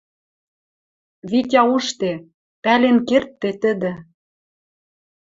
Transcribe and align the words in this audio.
Витя 1.29 1.61
ужде, 1.73 2.11
пӓлен 2.63 2.97
кердде 3.07 3.51
тӹдӹ 3.61 3.93